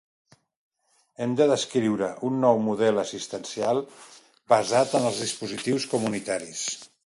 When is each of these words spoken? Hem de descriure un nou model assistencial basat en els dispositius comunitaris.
Hem 1.25 1.35
de 1.41 1.45
descriure 1.51 2.09
un 2.31 2.41
nou 2.45 2.63
model 2.69 3.03
assistencial 3.03 3.83
basat 4.55 4.99
en 5.01 5.09
els 5.11 5.23
dispositius 5.29 5.89
comunitaris. 5.97 6.69